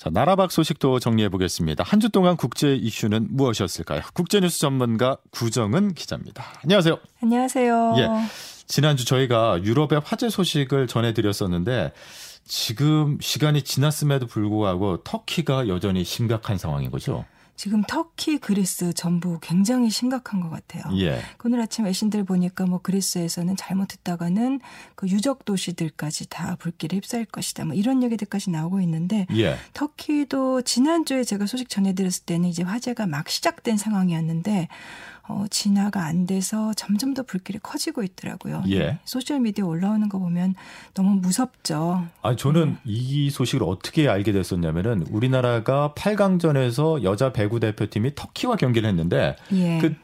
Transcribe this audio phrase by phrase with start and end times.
[0.00, 1.84] 자, 나라박 소식도 정리해 보겠습니다.
[1.84, 4.00] 한 주 동안 국제 이슈는 무엇이었을까요?
[4.14, 6.42] 국제뉴스 전문가 구정은 기자입니다.
[6.64, 6.98] 안녕하세요.
[7.22, 7.94] 안녕하세요.
[7.98, 8.08] 예.
[8.66, 11.92] 지난주 저희가 유럽의 화재 소식을 전해드렸었는데
[12.46, 17.26] 지금 시간이 지났음에도 불구하고 터키가 여전히 심각한 상황인 거죠.
[17.60, 20.82] 지금 터키, 그리스 전부 굉장히 심각한 것 같아요.
[20.96, 21.20] 예.
[21.44, 24.60] 오늘 아침 외신들 보니까 뭐 그리스에서는 잘못했다가는
[24.94, 27.66] 그 유적 도시들까지 다 불길에 휩싸일 것이다.
[27.66, 29.58] 뭐 이런 얘기들까지 나오고 있는데 예.
[29.74, 34.68] 터키도 지난주에 제가 소식 전해드렸을 때는 이제 화재가 막 시작된 상황이었는데
[35.30, 38.64] 어, 진화가 안 돼서 점점 더 불길이 커지고 있더라고요.
[38.70, 38.98] 예.
[39.04, 40.54] 소셜 미디어 올라오는 거 보면
[40.94, 42.04] 너무 무섭죠.
[42.22, 49.36] 아 저는 이 소식을 어떻게 알게 됐었냐면은 우리나라가 8강전에서 여자 배구 대표팀이 터키와 경기를 했는데
[49.52, 49.78] 예.
[49.78, 49.94] 그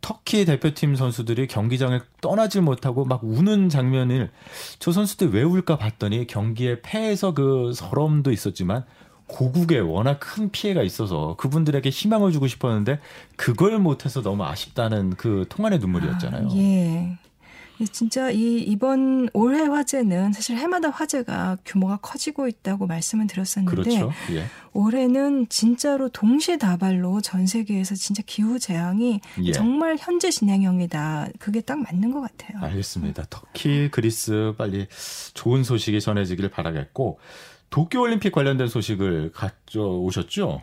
[0.00, 4.30] 터키 대표팀 선수들이 경기장을 떠나질 못하고 막 우는 장면을
[4.78, 8.84] 저 선수들 왜 울까 봤더니 경기에 패해서 그 서러움도 있었지만
[9.30, 13.00] 고국에 워낙 큰 피해가 있어서 그분들에게 희망을 주고 싶었는데
[13.36, 16.48] 그걸 못해서 너무 아쉽다는 그 통안의 눈물이었잖아요.
[16.48, 17.18] 아, 예.
[17.92, 24.12] 진짜 이 이번 올해 화재는 사실 해마다 화재가 규모가 커지고 있다고 말씀을 드렸었는데 그렇죠.
[24.32, 24.44] 예.
[24.72, 29.52] 올해는 진짜로 동시다발로 전 세계에서 진짜 기후 재앙이 예.
[29.52, 31.28] 정말 현재 진행형이다.
[31.38, 32.62] 그게 딱 맞는 것 같아요.
[32.62, 33.24] 알겠습니다.
[33.30, 34.86] 터키, 그리스 빨리
[35.32, 37.18] 좋은 소식이 전해지길 바라겠고
[37.70, 40.62] 도쿄올림픽 관련된 소식을 가져오셨죠?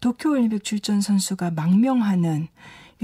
[0.00, 2.48] 도쿄올림픽 출전 선수가 망명하는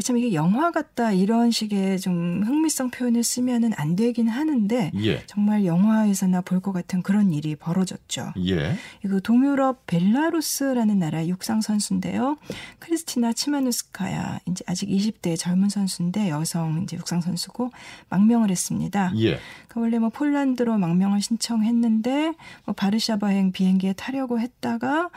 [0.03, 5.23] 참 이게 영화 같다 이런 식의 좀 흥미성 표현을 쓰면은 안 되긴 하는데 예.
[5.27, 8.33] 정말 영화에서나 볼 것 같은 그런 일이 벌어졌죠.
[8.47, 8.77] 예.
[9.05, 12.39] 이거 동유럽 벨라루스라는 나라의 육상 선수인데요.
[12.78, 17.70] 크리스티나 치마누스카야 이제 아직 20대 젊은 선수인데 여성 이제 육상 선수고
[18.09, 19.12] 망명을 했습니다.
[19.19, 19.39] 예.
[19.69, 22.33] 그 원래 뭐 폴란드로 망명을 신청했는데
[22.65, 25.11] 뭐 바르샤바행 비행기에 타려고 했다가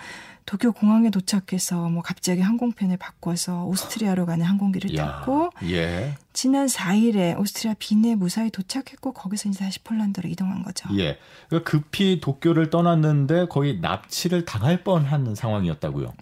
[0.47, 6.15] 도쿄 공항에 도착해서 뭐 갑자기 항공편을 바꿔서 오스트리아로 가는 항공기를 야, 탔고 예.
[6.31, 10.87] 지난 4일에 오스트리아 빈에 무사히 도착했고 거기서 이제 다시 폴란드로 이동한 거죠.
[10.97, 11.19] 예.
[11.49, 16.13] 그러니까 급히 도쿄를 떠났는데 거의 납치를 당할 뻔한 상황이었다고요.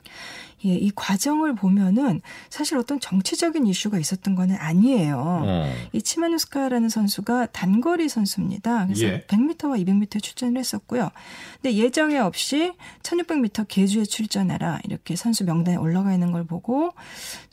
[0.64, 5.44] 예, 이 과정을 보면은 사실 어떤 정치적인 이슈가 있었던 거는 아니에요.
[5.46, 5.74] 어.
[5.92, 8.86] 이 치마누스카라는 선수가 단거리 선수입니다.
[8.86, 9.22] 그래서 예.
[9.28, 11.12] 100m와 200m에 출전을 했었고요.
[11.62, 12.74] 근데 예정에 없이
[13.04, 16.94] 1600m 계주에 출전하라 이렇게 선수 명단에 올라가 있는 걸 보고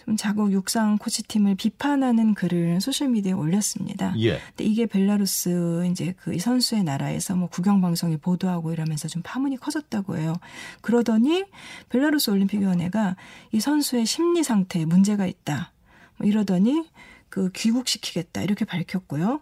[0.05, 4.15] 좀 자국 육상 코치팀을 비판하는 글을 소셜 미디어에 올렸습니다.
[4.19, 4.39] 예.
[4.49, 10.17] 근데 이게 벨라루스 이제 그이 선수의 나라에서 뭐 국영 방송이 보도하고 이러면서 좀 파문이 커졌다고
[10.17, 10.35] 해요.
[10.81, 11.45] 그러더니
[11.89, 13.17] 벨라루스 올림픽위원회가
[13.53, 15.73] 이 선수의 심리 상태에 문제가 있다.
[16.19, 16.85] 뭐 이러더니
[17.29, 19.41] 그 귀국시키겠다 이렇게 밝혔고요.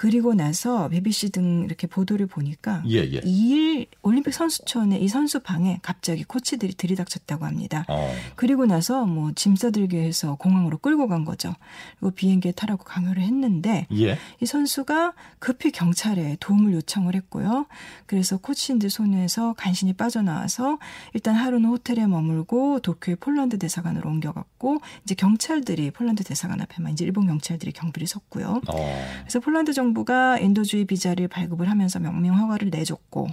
[0.00, 3.20] 그리고 나서 BBC 등 이렇게 보도를 보니까 예, 예.
[3.20, 7.84] 2일 올림픽 선수촌의 이 선수 방에 갑자기 코치들이 들이닥쳤다고 합니다.
[7.88, 8.08] 어.
[8.36, 11.52] 그리고 나서 뭐 짐 싸들게 해서 공항으로 끌고 간 거죠.
[11.98, 14.16] 그리고 비행기에 타라고 강요를 했는데 예.
[14.40, 17.66] 이 선수가 급히 경찰에 도움을 요청을 했고요.
[18.06, 20.78] 그래서 코치인들 손에서 간신히 빠져나와서
[21.12, 27.26] 일단 하루는 호텔에 머물고 도쿄의 폴란드 대사관으로 옮겨갔고 이제 경찰들이 폴란드 대사관 앞에만 이제 일본
[27.26, 28.60] 경찰들이 경비를 섰고요.
[28.68, 29.06] 어.
[29.22, 33.28] 그래서 폴란드 정 부가 인도주의 비자를 발급을 하면서 명명 허가를 내줬고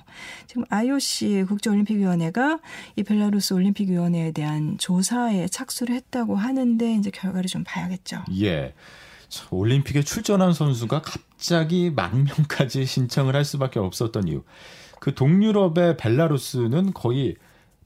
[0.48, 2.60] 지금 IOC 국제올림픽위원회가
[2.96, 8.24] 이 벨라루스 올림픽위원회에 대한 조사에 착수를 했다고 하는데 이제 결과를 좀 봐야겠죠.
[8.42, 8.74] 예.
[9.28, 14.44] 참, 올림픽에 출전한 선수가 갑자기 망명까지 신청을 할 수밖에 없었던 이유.
[15.00, 17.36] 그 동유럽의 벨라루스는 거의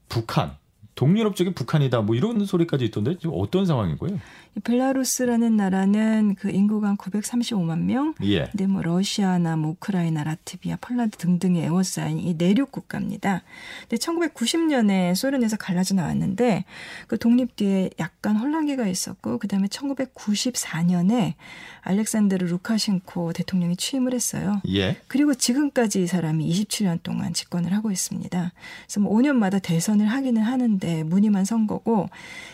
[0.08, 0.56] 북한,
[1.00, 2.02] 동유럽 쪽이 북한이다.
[2.02, 4.18] 뭐 이런 소리까지 있던데 지금 어떤 상황인 거예요?
[4.54, 8.14] 이 벨라루스라는 나라는 그 인구가 한 935만 명.
[8.22, 8.48] 예.
[8.50, 13.42] 근데 뭐 러시아나 뭐 우크라이나, 라트비아, 폴란드 등등의 에워싸인 이 내륙 국가입니다.
[13.88, 16.66] 근데 1990년에 소련에서 갈라져 나왔는데
[17.06, 21.32] 그 독립 뒤에 약간 혼란기가 있었고 그다음에 1994년에
[21.80, 24.60] 알렉산드르 루카셴코 대통령이 취임을 했어요.
[24.68, 24.98] 예.
[25.08, 28.52] 그리고 지금까지 이 사람이 27년 동안 집권을 하고 있습니다.
[28.84, 32.08] 그래서 뭐 5년마다 대선을 하기는 하는데 무늬만 선 거고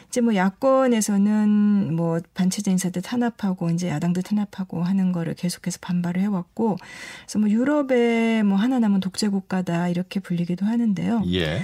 [0.08, 6.76] 이제 뭐 야권에서는 뭐 반체제 인사들 탄압하고 이제 야당들 탄압하고 하는 거를 계속해서 반발을 해왔고
[7.20, 11.22] 그래서 뭐 유럽의 뭐 하나 남은 독재 국가다 이렇게 불리기도 하는데요.
[11.32, 11.62] 예.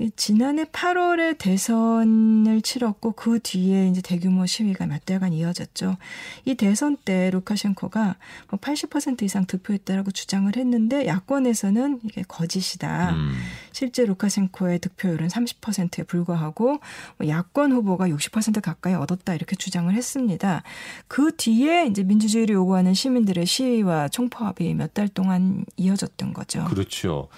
[0.00, 5.96] 이 지난해 8월에 대선을 치렀고 그 뒤에 이제 대규모 시위가 몇 달간 이어졌죠.
[6.44, 8.16] 이 대선 때 루카셴코가
[8.48, 13.14] 뭐80% 이상 득표했다라고 주장을 했는데 야권에서는 이게 거짓이다.
[13.14, 13.34] 음.
[13.70, 16.80] 실제 루카셴코의 득표율은 30%에 불과하고
[17.18, 20.64] 뭐 야권 후보가 60% 가까이 얻었다 이렇게 주장을 했습니다.
[21.06, 26.64] 그 뒤에 이제 민주주의를 요구하는 시민들의 시위와 총파업이 몇 달 동안 이어졌던 거죠.
[26.66, 27.28] 그렇죠.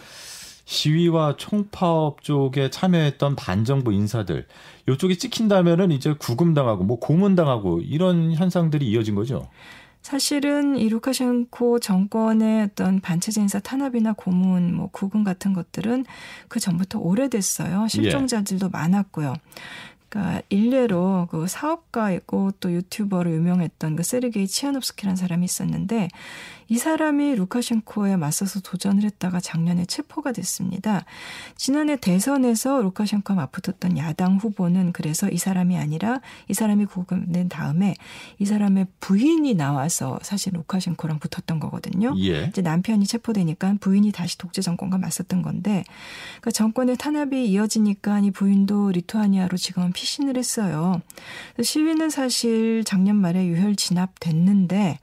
[0.66, 4.46] 시위와 총파업 쪽에 참여했던 반정부 인사들
[4.88, 9.48] 요쪽이 찍힌다면은 이제 구금당하고 뭐 고문당하고 이런 현상들이 이어진 거죠.
[10.02, 16.04] 사실은 이 루카셴코 정권의 어떤 반체제 인사 탄압이나 고문, 뭐 구금 같은 것들은
[16.46, 17.88] 그 전부터 오래됐어요.
[17.88, 18.70] 실종자들도 예.
[18.70, 19.34] 많았고요.
[20.16, 26.08] 그러니까 일례로 그 사업가이고 또 유튜버로 유명했던 그 세르게이 치아노프스키라는 사람이 있었는데
[26.68, 31.04] 이 사람이 루카셴코에 맞서서 도전을 했다가 작년에 체포가 됐습니다.
[31.54, 37.94] 지난해 대선에서 루카셴코와 맞붙었던 야당 후보는 그래서 이 사람이 아니라 이 사람이 구금된 다음에
[38.38, 42.14] 이 사람의 부인이 나와서 사실 루카셴코랑 붙었던 거거든요.
[42.18, 42.46] 예.
[42.46, 45.84] 이제 남편이 체포되니까 부인이 다시 독재 정권과 맞섰던 건데
[46.40, 51.02] 그러니까 정권의 탄압이 이어지니까 이 부인도 리투아니아로 지금은 피 신을 했어요.
[51.62, 54.98] 시위는 사실 작년 말에 유혈 진압됐는데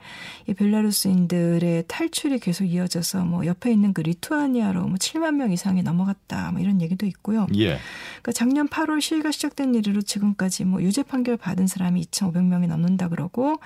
[0.47, 6.51] 이 벨라루스인들의 탈출이 계속 이어져서 뭐 옆에 있는 그 리투아니아로 뭐 7만 명 이상이 넘어갔다
[6.51, 7.45] 뭐 이런 얘기도 있고요.
[7.55, 7.77] 예.
[8.21, 13.59] 그러니까 작년 8월 시위가 시작된 이후로 지금까지 뭐 유죄 판결 받은 사람이 2,500명이 넘는다 그러고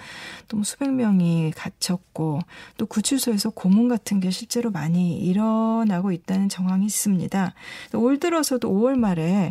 [0.49, 2.39] 또 뭐 수백 명이 갇혔고
[2.77, 7.53] 또 구치소에서 고문 같은 게 실제로 많이 일어나고 있다는 정황이 있습니다.
[7.93, 9.49] 올 들어서도 5월 말에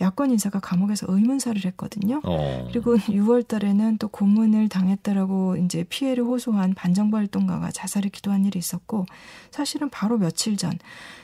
[0.00, 2.20] 야권 인사가 감옥에서 의 문사를 했거든요.
[2.24, 2.68] 어.
[2.70, 9.06] 그리고 6월 달에는 또 고문을 당했다라고 이제 피해를 호소한 반정부 활동가가 자살을 기도한 일이 있었고
[9.50, 10.72] 사실은 바로 며칠 전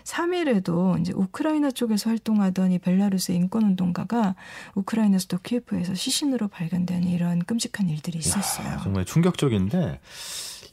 [0.05, 4.35] 3일에도 이제 우크라이나 쪽에서 활동하던 이 벨라루스 인권 운동가가
[4.75, 8.67] 우크라이나 수도 키예프에서 시신으로 발견된 이런 끔찍한 일들이 있었어요.
[8.67, 10.01] 야, 정말 충격적인데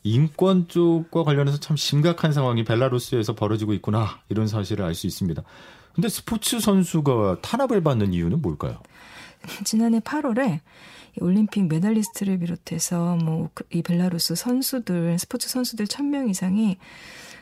[0.04, 5.44] 인권 쪽과 관련해서 참 심각한 상황이 벨라루스에서 벌어지고 있구나 이런 사실을 알 수 있습니다.
[5.94, 8.82] 근데 스포츠 선수가 탄압을 받는 이유는 뭘까요?
[9.64, 10.60] 지난해 8월에
[11.22, 16.78] 올림픽 메달리스트를 비롯해서 뭐 이 벨라루스 선수들 스포츠 선수들 1000명 이상이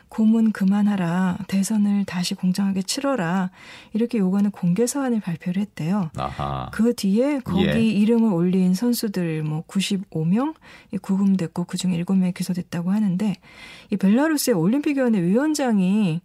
[0.08, 3.50] 고문 그만하라 대선을 다시 공정하게 치러라
[3.92, 6.10] 이렇게 요구하는 공개 서한을 발표를 했대요.
[6.16, 6.70] 아하.
[6.72, 7.80] 그 뒤에 거기 예.
[7.80, 10.54] 이름을 올린 선수들 뭐 95명
[11.02, 13.34] 구금됐고 그중 7명이 기소됐다고 하는데
[13.90, 16.22] 이 벨라루스의 올림픽위원회 위원장이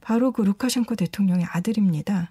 [0.00, 2.30] 바로 그 루카셴코 대통령의 아들입니다.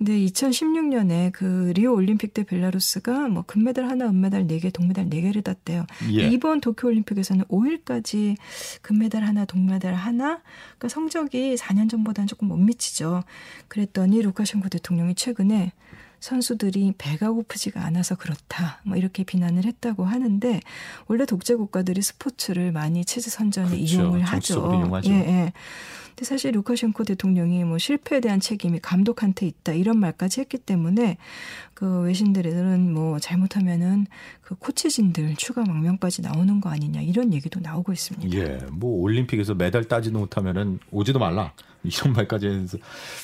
[0.00, 5.84] 근데 2016년에 그 리오 올림픽 때 벨라루스가 뭐 금메달 하나, 은메달 4개, 동메달 4개를 땄대요.
[6.14, 6.26] 예.
[6.26, 8.36] 이번 도쿄 올림픽에서는 5일까지
[8.80, 10.40] 금메달 하나, 동메달 하나.
[10.78, 13.24] 그러니까 성적이 4년 전보다는 조금 못 미치죠.
[13.68, 15.72] 그랬더니 루카셴코 대통령이 최근에
[16.20, 18.80] 선수들이 배가 고프지가 않아서 그렇다.
[18.84, 20.60] 뭐 이렇게 비난을 했다고 하는데
[21.08, 23.84] 원래 독재 국가들이 스포츠를 많이 체제 선전에 그렇죠.
[23.84, 24.54] 이용을 하죠.
[24.54, 25.10] 이용하죠.
[25.10, 25.52] 예, 예.
[26.10, 31.16] 근데 사실 루카셴코 대통령이 뭐 실패에 대한 책임이 감독한테 있다 이런 말까지 했기 때문에
[31.74, 34.06] 그 외신들은 뭐 잘못하면은
[34.42, 38.36] 그 코치진들 추가 망명까지 나오는 거 아니냐 이런 얘기도 나오고 있습니다.
[38.36, 41.52] 예, 뭐 올림픽에서 메달 따지도 못하면은 오지도 말라.
[41.82, 42.78] 이런 말까지 해서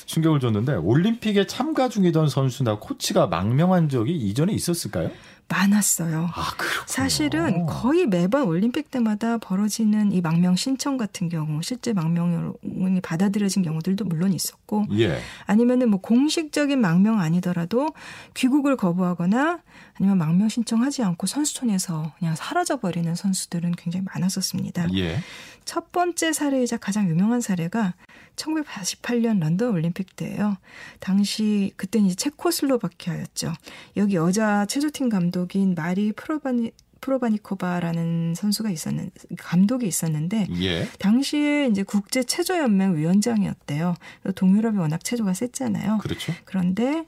[0.05, 5.11] 충격을 줬는데 올림픽에 참가 중이던 선수나 코치가 망명한 적이 이전에 있었을까요?
[5.49, 6.29] 많았어요.
[6.33, 6.53] 아,
[6.85, 14.05] 사실은 거의 매번 올림픽 때마다 벌어지는 이 망명 신청 같은 경우, 실제 망명이 받아들여진 경우들도
[14.05, 15.19] 물론 있었고, 예.
[15.45, 17.87] 아니면은 뭐 공식적인 망명 아니더라도
[18.33, 19.59] 귀국을 거부하거나
[19.95, 24.87] 아니면 망명 신청하지 않고 선수촌에서 그냥 사라져 버리는 선수들은 굉장히 많았었습니다.
[24.95, 25.19] 예.
[25.65, 27.93] 첫 번째 사례이자 가장 유명한 사례가
[28.37, 30.57] 1948년 런던 올림픽 때예요.
[30.99, 33.53] 당시 그때는 이제 체코슬로바키아였죠.
[33.97, 36.71] 여기 여자 체조팀 감독인 마리 프로바니
[37.01, 40.87] 프로바니코바라는 선수가 있었는 감독이 있었는데 예.
[40.99, 43.95] 당시에 이제 국제 체조 연맹 위원장이었대요.
[44.35, 45.99] 동유럽이 워낙 체조가 셌잖아요.
[45.99, 46.33] 그렇죠.
[46.45, 47.05] 그런데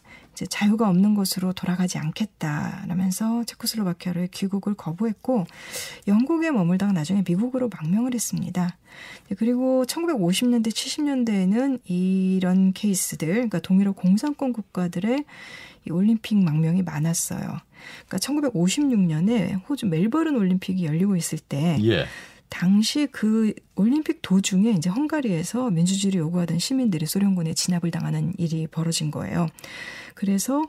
[0.48, 5.46] 자유가 없는 곳으로 돌아가지 않겠다라면서 체코슬로바키아로 귀국을 거부했고
[6.08, 8.77] 영국에 머물다가 나중에 미국으로 망명을 했습니다.
[9.38, 15.25] 그리고 1950년대 70년대에는 이런 케이스들 그러니까 동유럽 공산권 국가들의
[15.88, 17.60] 이 올림픽 망명이 많았어요.
[18.08, 22.05] 그러니까 1956년에 호주 멜버른 올림픽이 열리고 있을 때 예.
[22.50, 29.48] 당시 그 올림픽 도중에 이제 헝가리에서 민주주의를 요구하던 시민들이 소련군에 진압을 당하는 일이 벌어진 거예요.
[30.15, 30.63] 그래서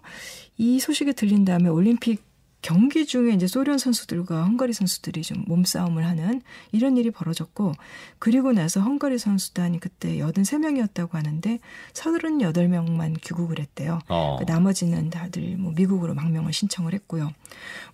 [0.57, 2.23] 이 소식이 들린 다음에 올림픽
[2.63, 7.73] 경기 중에 이제 소련 선수들과 헝가리 선수들이 좀 몸싸움을 하는 이런 일이 벌어졌고
[8.19, 11.59] 그리고 나서 헝가리 선수단이 그때 83명이었다고 하는데
[11.93, 14.01] 38명만 귀국을 했대요.
[14.09, 14.37] 어.
[14.39, 17.33] 그 나머지는 다들 뭐 미국으로 망명을 신청을 했고요.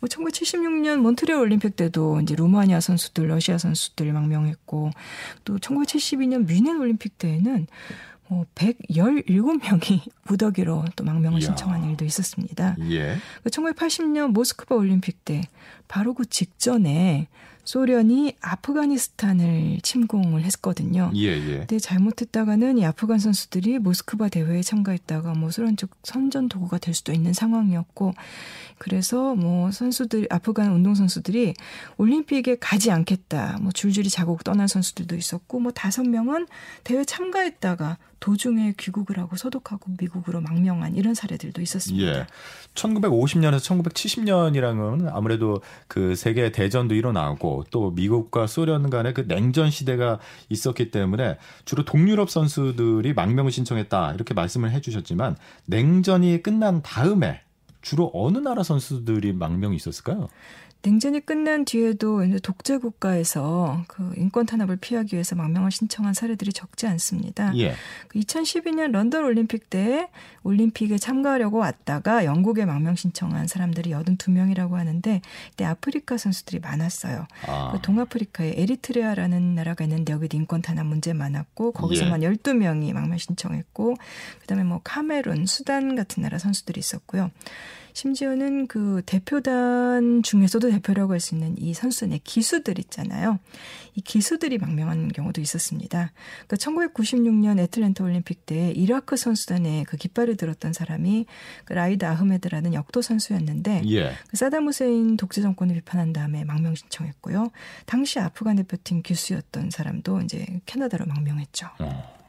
[0.01, 4.91] 뭐 1976년 몬트리올 올림픽 때도 이제 루마니아 선수들, 러시아 선수들 망명했고
[5.45, 7.67] 또 1972년 뮌헨 올림픽 때에는
[8.29, 11.47] 뭐 117명이 무더기로 또 망명을 이야.
[11.47, 12.77] 신청한 일도 있었습니다.
[12.91, 13.17] 예.
[13.45, 15.43] 1980년 그 모스크바 올림픽 때
[15.89, 17.29] 바로 그 직전에
[17.67, 21.11] 소련이 아프가니스탄을 침공을 했거든요.
[21.17, 21.57] 예, 예.
[21.59, 27.13] 근데 잘못했다가는 이 아프간 선수들이 모스크바 대회에 참가했다가 뭐 소련 쪽 선전 도구가 될 수도
[27.13, 28.15] 있는 상황이었고
[28.79, 31.55] 그래서 뭐 선수들 아프간 운동 선수들이
[31.97, 33.59] 올림픽에 가지 않겠다.
[33.61, 36.47] 뭐 줄줄이 자국 떠난 선수들도 있었고 뭐 다섯 명은
[36.85, 42.21] 대회 참가했다가 도중에 귀국을 하고 소독하고 미국으로 망명한 이런 사례들도 있었습니다.
[42.21, 42.27] 예.
[42.75, 50.91] 1950년에서 1970년이랑은 아무래도 그 세계 대전도 일어나고 또 미국과 소련 간의 그 냉전 시대가 있었기
[50.91, 55.37] 때문에 주로 동유럽 선수들이 망명을 신청했다 이렇게 말씀을 해주셨지만
[55.67, 57.43] 냉전이 끝난 다음에
[57.83, 60.29] 주로 어느 나라 선수들이 망명이 있었을까요?
[60.83, 67.53] 냉전이 끝난 뒤에도 독재 국가에서 그 인권 탄압을 피하기 위해서 망명을 신청한 사례들이 적지 않습니다.
[67.57, 67.75] 예.
[68.15, 70.09] 2012년 그 런던 올림픽 때
[70.45, 75.21] 올림픽에 참가하려고 왔다가 영국에 망명 신청한 사람들이 82명이라고 하는데
[75.53, 77.27] 이때 아프리카 선수들이 많았어요.
[77.49, 77.73] 아.
[77.73, 82.31] 그 동아프리카에 에리트레아라는 나라가 있는데 여기도 인권 탄압 문제 많았고 거기서만 예.
[82.31, 83.97] 12명이 망명 신청했고
[84.41, 87.31] 그다음에 뭐 카메룬, 수단 같은 나라 선수들이 있었고요.
[87.97, 93.39] 심지어는 그 대표단 중에서도 대표라고 할 수 있는 이 선수의 기수들 있잖아요.
[93.95, 96.13] 이 기수들이 망명한 경우도 있었습니다.
[96.47, 101.25] 그 1996년 애틀랜타 올림픽 때 이라크 선수단에 그 깃발을 들었던 사람이
[101.65, 104.13] 그 라이드 아흐메드라는 역도 선수였는데 예.
[104.29, 107.51] 그 사담 후세인 독재 정권을 비판한 다음에 망명 신청했고요.
[107.87, 111.67] 당시 아프간 대표팀 기수였던 사람도 이제 캐나다로 망명했죠.
[111.79, 112.26] 어.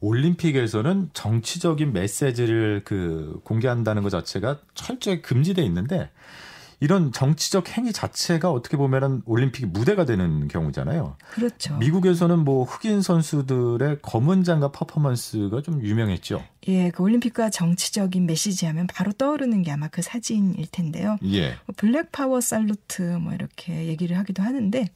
[0.00, 6.10] 올림픽에서는 정치적인 메시지를 그 공개한다는 것 자체가 철저히 금지돼 있는데
[6.80, 11.16] 이런 정치적 행위 자체가 어떻게 보면은 올림픽 무대가 되는 경우잖아요.
[11.30, 11.76] 그렇죠.
[11.78, 16.44] 미국에서는 뭐 흑인 선수들의 검은 장갑 퍼포먼스가 좀 유명했죠.
[16.68, 21.16] 예, 그 올림픽과 정치적인 메시지 하면 바로 떠오르는 게 아마 그 사진일 텐데요.
[21.24, 21.56] 예.
[21.64, 24.86] 뭐 Black Power salute 뭐 이렇게 얘기를 하기도 하는데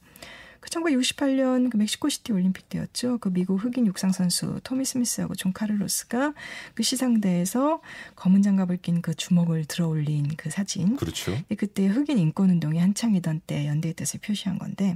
[0.59, 3.17] 그 1968년 그 멕시코시티 올림픽 때였죠.
[3.19, 6.33] 그 미국 흑인 육상 선수 토미 스미스하고 존 카를로스가
[6.73, 7.81] 그 시상대에서
[8.15, 10.97] 검은 장갑을 낀 그 주먹을 들어올린 그 사진.
[10.97, 11.37] 그렇죠.
[11.57, 14.95] 그때 흑인 인권 운동이 한창이던 때 연대의 뜻을 표시한 건데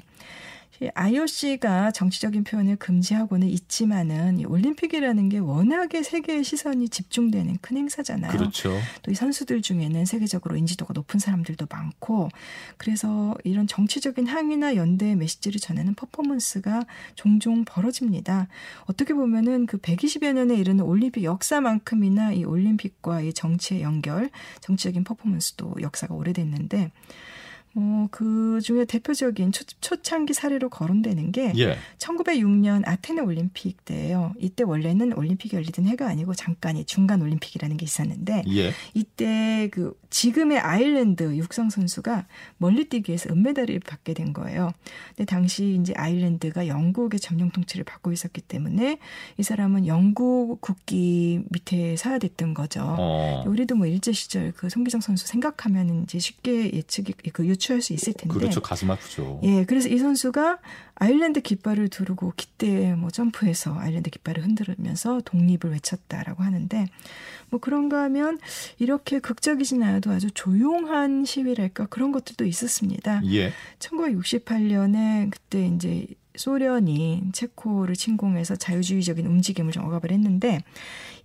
[0.94, 8.32] IOC가 정치적인 표현을 금지하고는 있지만은 이 올림픽이라는 게 워낙에 세계의 시선이 집중되는 큰 행사잖아요.
[8.32, 8.78] 그렇죠.
[9.02, 12.30] 또 이 선수들 중에는 세계적으로 인지도가 높은 사람들도 많고
[12.78, 16.82] 그래서 이런 정치적인 항의나 연대의 메시지를 전하는 퍼포먼스가
[17.16, 18.48] 종종 벌어집니다.
[18.86, 25.76] 어떻게 보면은 그 120여 년에 이르는 올림픽 역사만큼이나 이 올림픽과 이 정치의 연결, 정치적인 퍼포먼스도
[25.80, 26.92] 역사가 오래됐는데
[27.76, 31.78] 어, 그 중에 대표적인 초, 초창기 사례로 거론되는 게 예.
[31.98, 34.34] 1906년 아테네 올림픽 때예요.
[34.38, 38.74] 이때 원래는 올림픽이 열리던 해가 아니고 잠깐이 중간 올림픽이라는 게 있었는데 예.
[38.94, 42.28] 이때 그 지금의 아일랜드 육상 선수가
[42.58, 44.72] 멀리 뛰기 위해서 은메달을 받게 된 거예요.
[45.10, 49.00] 근데 당시 이제 아일랜드가 영국의 점령 통치를 받고 있었기 때문에
[49.40, 52.84] 이 사람은 영국 국기 밑에 사야 됐던 거죠.
[53.00, 53.44] 어.
[53.48, 57.94] 우리도 뭐 일제 시절 그 송기정 선수 생각하면 이제 쉽게 예측이 그 유추 할 수
[57.94, 58.34] 있을 텐데.
[58.34, 58.62] 그렇죠.
[58.62, 59.40] 가슴 아프죠.
[59.44, 59.66] 예.
[59.66, 60.60] 그래서 이 선수가
[60.96, 66.86] 아일랜드 깃발을 두르고 기대에 뭐 점프해서 아일랜드 깃발을 흔들면서 독립을 외쳤다라고 하는데
[67.50, 68.40] 뭐 그런가 하면
[68.80, 73.22] 이렇게 극적이진 않아도 아주 조용한 시위랄까 그런 것들도 있었습니다.
[73.34, 73.54] 예.
[73.80, 80.60] 1968년에 그때 이제 소련이 체코를 침공해서 자유주의적인 움직임을 좀 억압을 했는데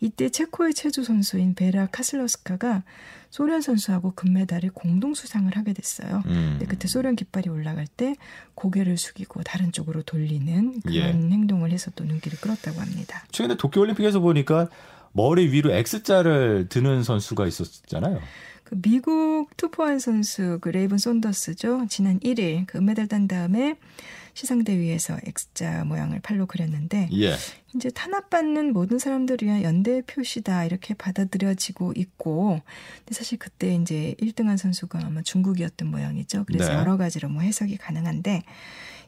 [0.00, 2.82] 이때 체코의 체조 선수인 베라 카슬러스카가
[3.30, 6.22] 소련 선수하고 금메달을 공동 수상을 하게 됐어요.
[6.26, 6.56] 음.
[6.58, 8.14] 근데 그때 소련 깃발이 올라갈 때
[8.54, 11.02] 고개를 숙이고 다른 쪽으로 돌리는 그런 예.
[11.02, 13.24] 행동을 해서 또 눈길을 끌었다고 합니다.
[13.30, 14.68] 최근에 도쿄 올림픽에서 보니까
[15.12, 18.20] 머리 위로 X자를 드는 선수가 있었잖아요.
[18.64, 21.86] 그 미국 투포한 선수 그 레이븐 손더스죠.
[21.88, 23.76] 지난 1일 그 은메달 딴 다음에
[24.38, 27.34] 시상대 위에서 X자 모양을 팔로 그렸는데 예.
[27.74, 32.60] 이제 탄압받는 모든 사람들 위한 연대 표시다 이렇게 받아들여지고 있고
[32.98, 36.44] 근데 사실 그때 이제 1등한 선수가 아마 중국이었던 모양이죠.
[36.46, 36.78] 그래서 네.
[36.78, 38.44] 여러 가지로 뭐 해석이 가능한데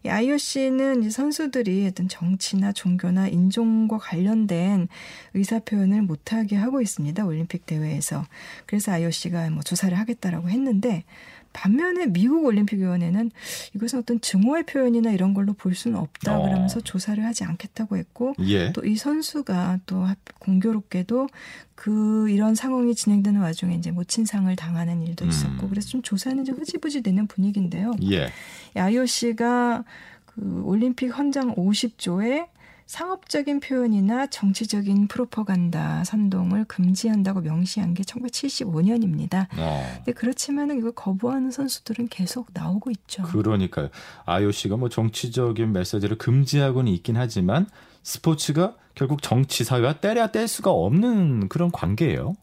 [0.03, 4.89] 이 IOC는 이제 선수들이 어떤 정치나 종교나 인종과 관련된
[5.35, 7.25] 의사 표현을 못하게 하고 있습니다.
[7.25, 8.27] 올림픽 대회에서.
[8.67, 11.05] 그래서 IOC가 뭐 조사를 하겠다라고 했는데
[11.53, 13.31] 반면에 미국 올림픽위원회는
[13.75, 16.43] 이것은 어떤 증오의 표현이나 이런 걸로 볼 수는 없다 어.
[16.43, 18.73] 그러면서 조사를 하지 않겠다고 했고 예.
[18.73, 20.07] 또이 선수가 또
[20.39, 21.29] 공교롭게도
[21.75, 25.31] 그 이런 상황이 진행되는 와중에 이제 모친상을 당하는 일도 음.
[25.31, 25.71] 있었고 음.
[25.71, 27.93] 그래서 좀 조사는 좀 흐지부지 되는 분위기인데요.
[28.11, 28.31] 예.
[28.75, 29.85] IOC가
[30.27, 32.47] 그 올림픽 헌장 50조에
[32.91, 39.47] 상업적인 표현이나 정치적인 프로파간다 선동을 금지한다고 명시한 게 1975년입니다.
[39.57, 39.93] 어.
[39.99, 43.23] 근데 그렇지만은 이걸 거부하는 선수들은 계속 나오고 있죠.
[43.23, 43.91] 그러니까요.
[44.25, 47.69] IOC가 뭐 정치적인 메시지를 금지하고는 있긴 하지만
[48.03, 52.35] 스포츠가 결국 정치 사회와 때려야 뗄 수가 없는 그런 관계예요.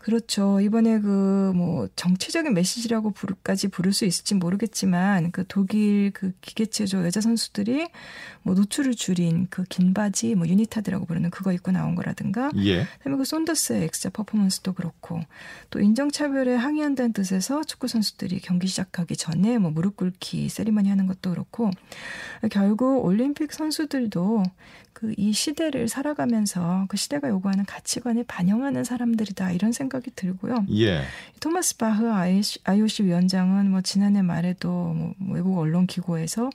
[0.00, 0.60] 그렇죠.
[0.60, 7.20] 이번에 그 뭐 정치적인 메시지라고 부르까지 부를 수 있을지 모르겠지만 그 독일 그 기계체조 여자
[7.20, 7.88] 선수들이
[8.42, 12.86] 뭐 노출을 줄인 그 긴 바지 뭐 유니타드라고 부르는 그거 입고 나온 거라든가 예.
[12.98, 15.20] 그다음에 그 손더스의 엑스자 퍼포먼스도 그렇고
[15.70, 21.30] 또 인종차별에 항의한다는 뜻에서 축구 선수들이 경기 시작하기 전에 뭐 무릎 꿇기 세리머니 하는 것도
[21.30, 21.70] 그렇고
[22.50, 24.44] 결국 올림픽 선수들도
[25.00, 30.66] 그 이 시대를 살아가면서 그 시대가 요구하는 가치관을 반영하는 사람들이다 이런 생각이 들고요.
[30.76, 31.02] 예.
[31.40, 32.06] 토마스 바흐
[32.64, 36.50] IOC 위원장은 뭐 지난해 말에도 뭐 외국 언론 기고에서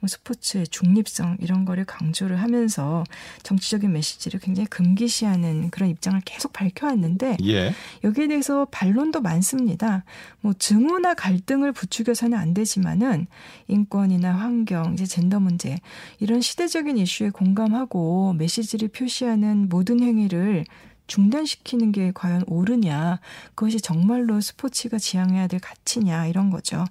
[0.00, 3.04] 뭐 스포츠의 중립성 이런 거를 강조를 하면서
[3.42, 7.74] 정치적인 메시지를 굉장히 금기시하는 그런 입장을 계속 밝혀왔는데 예.
[8.02, 10.04] 여기에 대해서 반론도 많습니다.
[10.40, 13.26] 뭐 증오나 갈등을 부추겨서는 안 되지만은
[13.68, 15.78] 인권이나 환경, 이제 젠더 문제
[16.18, 17.89] 이런 시대적인 이슈에 공감하고
[18.38, 20.64] 메시지를 표시하는 모든 행위를
[21.10, 23.18] 중단시키는 게 과연 옳으냐,
[23.56, 26.84] 그것이 정말로 스포츠가 지향해야 될 가치냐 이런 거죠.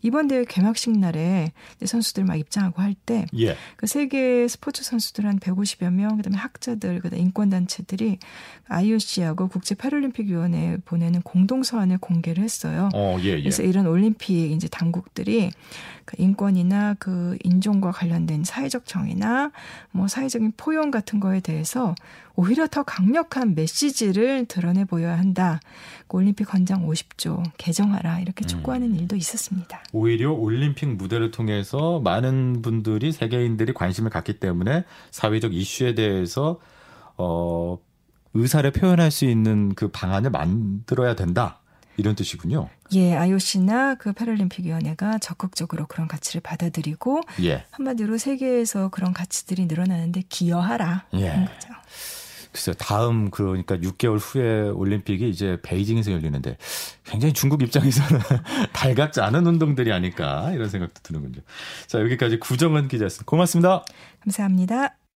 [0.00, 1.52] 이번 대회 개막식 날에
[1.84, 3.54] 선수들 막 입장하고 할 때, 예.
[3.76, 8.18] 그 세계 스포츠 선수들 한 150여 명, 그다음에 학자들, 그다음 인권 단체들이
[8.68, 12.88] IOC하고 국제 패럴림픽 위원회에 보내는 공동 서한을 공개를 했어요.
[12.94, 13.40] 어, 예, 예.
[13.40, 15.50] 그래서 이런 올림픽 이제 당국들이
[16.06, 19.50] 그 인권이나 그 인종과 관련된 사회적 정의나
[19.90, 21.94] 뭐 사회적인 포용 같은 거에 대해서
[22.36, 25.60] 오히려 더 강력한 메시지를 드러내 보여야 한다.
[26.06, 28.46] 그 올림픽 헌장 50조 개정하라 이렇게 음.
[28.46, 28.96] 촉구하는 음.
[28.96, 29.82] 일도 있었습니다.
[29.92, 36.60] 오히려 올림픽 무대를 통해서 많은 분들이 세계인들이 관심을 갖기 때문에 사회적 이슈에 대해서
[37.16, 37.78] 어
[38.34, 41.60] 의사를 표현할 수 있는 그 방안을 만들어야 된다.
[41.96, 42.68] 이런 뜻이군요.
[42.92, 47.64] 예, IOC나 그 패럴림픽위원회가 적극적으로 그런 가치를 받아들이고 예.
[47.70, 51.06] 한마디로 세계에서 그런 가치들이 늘어나는데 기여하라.
[51.14, 51.30] 예.
[51.30, 51.68] 거죠.
[52.56, 56.56] 글쎄요, 다음 그러니까 6개월 후에 올림픽이 이제 베이징에서 열리는데
[57.04, 58.18] 굉장히 중국 입장에서는
[58.72, 61.42] 달갑지 않은 운동들이 아닐까 이런 생각도 드는군요.
[61.86, 63.26] 자, 여기까지 구정은 기자였습니다.
[63.26, 63.84] 고맙습니다.
[64.20, 65.05] 감사합니다.